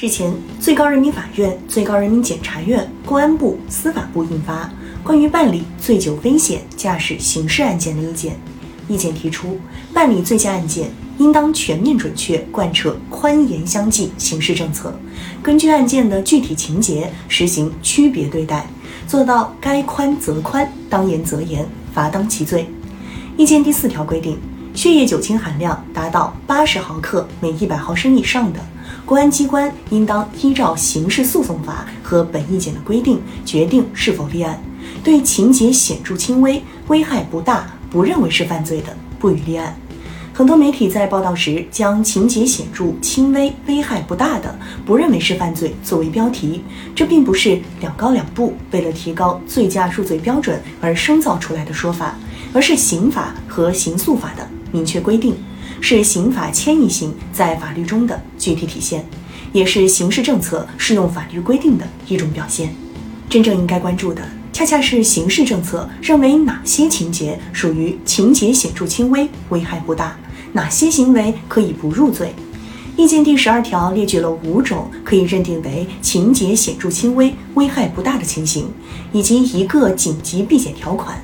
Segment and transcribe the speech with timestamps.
[0.00, 4.62] 日前，最高人民法院、最高人民检察院、公安部、司法部印发
[5.02, 8.34] 《关于办理醉酒危险驾驶刑事案件的意见》。
[8.86, 9.58] 意见提出，
[9.92, 10.88] 办理醉驾案件
[11.18, 14.96] 应当全面准确贯彻宽严相济刑事政策，
[15.42, 18.68] 根据案件的具体情节实行区别对待，
[19.08, 22.70] 做到该宽则宽，当严则严，罚当其罪。
[23.36, 24.38] 意见第四条规定，
[24.74, 28.60] 血液酒精含量达到八十毫克每一百毫升以上的。
[29.08, 34.62] 公安机关应当依照刑事诉讼法和本意见的规定，决定是否立案。
[35.02, 39.74] 对情节显著轻微、危害不大、不认为是犯罪的，不予立案。
[40.34, 44.54] 很多媒体在报道时将情节显著轻微、危害不大的，
[44.84, 46.62] 不认为是犯罪作为标题，
[46.94, 52.14] 这并不是两高两部为了提高醉驾入罪标准而生造出来的说法，
[52.52, 55.34] 而是刑法和刑诉法的明确规定。
[55.80, 59.04] 是刑法迁移性在法律中的具体体现，
[59.52, 62.74] 也是刑事政策适用法律规定的一种表现。
[63.28, 70.16] 真正应该关注的，恰恰是刑事政策认为哪些情节属于情节显著轻微、危害不大，
[70.52, 72.34] 哪些行为可以不入罪。
[72.96, 78.68] 意见第十二条列举了五种可以认定为情节显著轻微、危害不大的情形，
[79.12, 81.16] 以及一个紧急避险条款，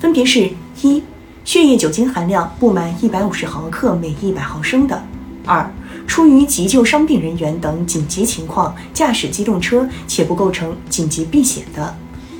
[0.00, 0.50] 分别是：
[0.82, 1.00] 一。
[1.44, 4.96] 血液酒精含量不满一百五十毫克每一百毫升的；
[5.44, 5.68] 二、
[6.06, 11.94] 出于急救伤病人员等紧急情况驾驶机动车且不构成紧急避险的；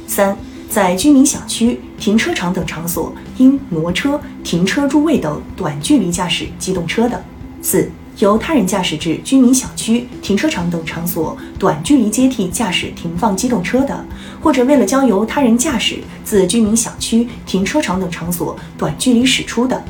[0.07, 0.37] 三、
[0.69, 7.17] 在居民小区、停车场等场所应挪车、停车入位等短距离驾驶机动车的；
[7.63, 7.91] 四。
[8.21, 14.05] 由他人驾驶至居民小区、停车场等场所短距离接替驾驶停放机动车的，
[14.41, 19.83] 或者为了交由他人驾驶自居民小区、停车场等场所短距离驶出的。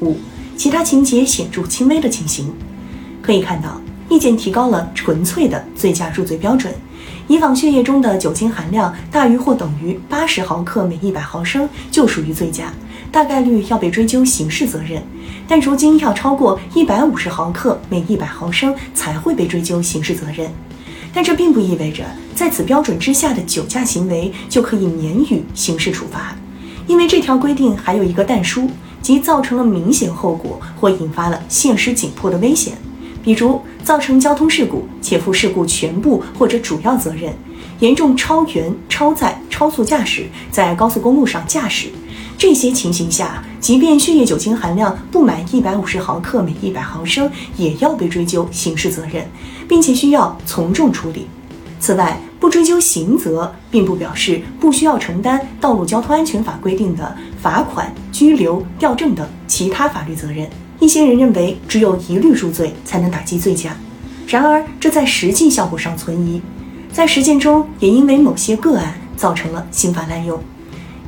[0.00, 0.16] 五、
[0.56, 2.52] 其他情节显著轻微的情形。
[3.22, 6.72] 可以看到，意见提高了纯粹的醉驾入罪标准。
[7.28, 12.72] 以往血液中的酒精含量大于或等于八十毫克每一百毫升就属于醉驾，
[13.16, 15.02] 大概率要被追究刑事责任。
[15.48, 20.50] 但如今要超过一百五十毫克每一百毫升才会被追究刑事责任。
[21.14, 22.04] 但这并不意味着
[22.34, 26.36] 在此标准之下的酒驾行为就可以免于刑事处罚，
[26.86, 28.68] 因为这条规定还有一个但书，
[29.00, 32.74] 即造成了明显后果或引发了现实紧迫的危险。
[33.24, 37.32] 比如造成交通事故且负事故全部或者主要责任，
[37.80, 41.88] 严重超员、超载、超速驾驶，在高速公路上驾驶，
[42.38, 49.26] 这些情形下，即便血液酒精含量不满一百五十毫克每一百毫升，也要被追究刑事责任，
[49.68, 51.26] 并且需要从重处理。
[51.78, 60.48] 此外，不追究刑责，并不表示不需要承担《道路交通安全法》规定的罚款、拘留、吊证等其他法律责任。
[60.80, 63.76] 一些人认为，只有一律入罪才能打击醉驾，
[64.26, 66.40] 然而这在实际效果上存疑，
[66.96, 70.40] 在实践中也因为某些个案造成了刑法滥用。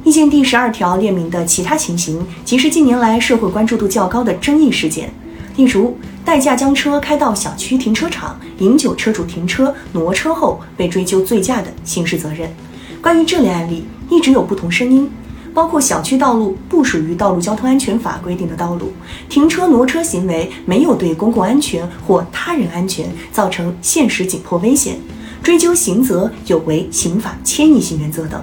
[0.04, 5.10] 意见第十二条列明的其他情形，即是近年来社会关注度较高的争议事件，
[5.56, 12.54] 例如代驾将车开到小区停车场，饮酒车主停车挪车后被追究醉驾的刑事责任。
[13.00, 15.10] 关于这类案例，一直有不同声音。
[15.54, 18.92] 包括小区道路不属于道路交通安全法规定的道路，
[19.30, 24.98] 停车挪车行为没有对公共安全或他人安全造成现实紧迫危险，
[25.42, 28.42] 追究刑责有违刑法迁移性原则等。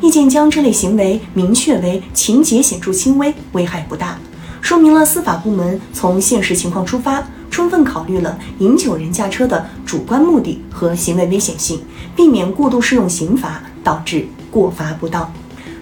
[0.00, 4.18] 意见将这类行为明确为情节显著轻微、危害不大，
[4.60, 11.80] 说明了司法部门从现实情况出发，充分考虑了饮酒人驾车的主观目的和行为危险性，
[12.16, 15.32] 避免过度适用刑法导致过罚不当。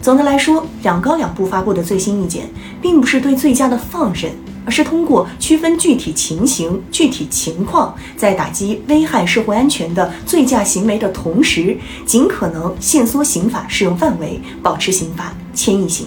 [0.03, 2.49] 总的来说，两高两部发布的最新意见，
[2.83, 4.33] 并不是对醉驾的放任，
[4.65, 11.77] 而是通过区分具体情形、具体情况，在打击危害社会安全的醉驾行为的同时，
[12.07, 16.07] 尽可能限缩刑法适用范围，保持刑法迁移性。